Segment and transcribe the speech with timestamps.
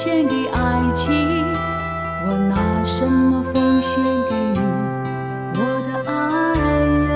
[0.00, 1.10] 献给爱情。
[2.24, 4.60] 我拿什么奉献给你，
[5.56, 6.14] 我的爱
[7.08, 7.10] 人？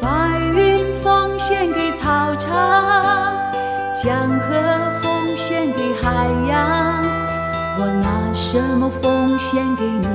[0.00, 0.08] 白
[0.52, 2.52] 云奉献给草场，
[3.94, 4.50] 江河
[5.00, 7.00] 奉献给海洋。
[7.78, 10.08] 我拿什么奉献给你，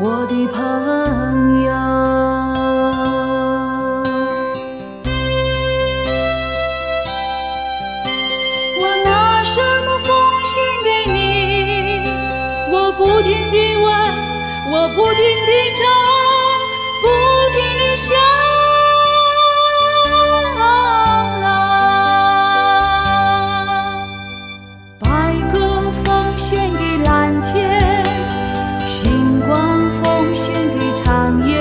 [0.00, 1.70] 我的朋友？
[15.18, 15.82] 停地找，
[17.02, 17.04] 不
[17.50, 18.16] 停地想。
[25.00, 25.06] 白
[25.52, 27.50] 鸽奉献给蓝天，
[28.86, 31.58] 星光奉献给长夜。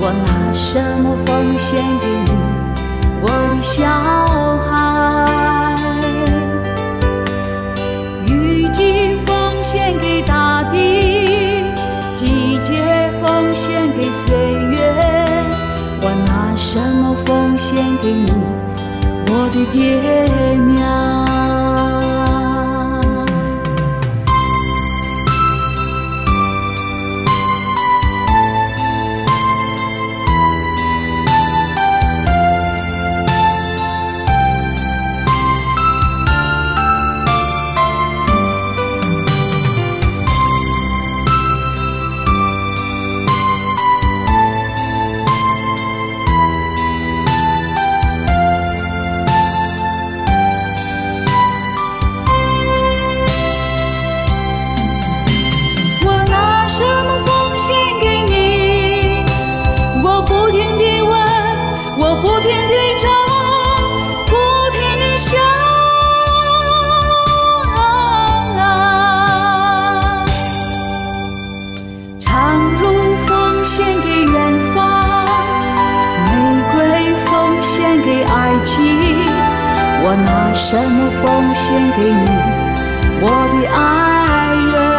[0.00, 2.32] 我拿什么奉献给你，
[3.20, 4.79] 我的小孩？
[13.96, 14.36] 给岁
[14.70, 14.78] 月。
[16.02, 18.32] 我拿什么奉献给你，
[19.28, 21.29] 我的爹娘？
[62.10, 63.08] 我不停地找，
[64.26, 64.34] 不
[64.72, 65.38] 停地想。
[72.18, 72.28] 长
[72.74, 72.80] 路
[73.28, 74.76] 奉献给远方，
[76.26, 76.30] 玫
[76.72, 78.74] 瑰奉献给爱情。
[80.02, 82.26] 我拿什么奉献给你，
[83.20, 83.78] 我的爱
[84.56, 84.89] 人？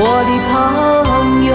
[0.00, 1.50] 我的朋友？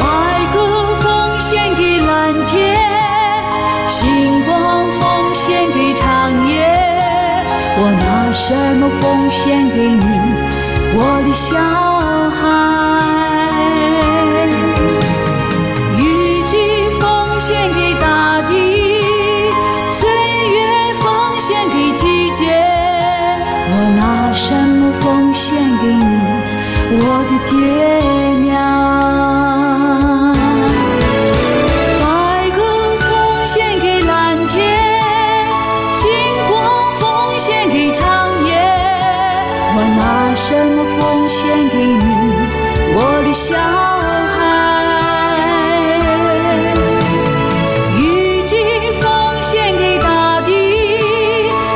[0.00, 0.06] 白
[0.54, 0.56] 鸽
[1.02, 1.04] 奉
[1.40, 2.10] 献给蓝
[2.46, 2.54] 天，
[3.88, 3.98] 星
[4.44, 4.52] 光
[4.92, 5.02] 奉
[5.34, 6.00] 献给长
[6.46, 6.54] 夜。
[7.76, 10.06] 我拿什么奉献给你，
[10.94, 11.58] 我的小
[12.30, 12.93] 孩？
[43.34, 44.38] 小孩？
[47.98, 48.54] 雨季
[49.02, 50.52] 奉献给大地，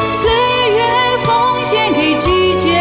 [0.09, 0.31] 岁
[0.71, 0.85] 月
[1.25, 2.81] 奉献给季节。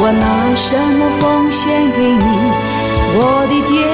[0.00, 2.24] 我拿什么奉献给你，
[3.16, 3.86] 我的爹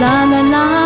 [0.00, 0.79] 啦啦啦。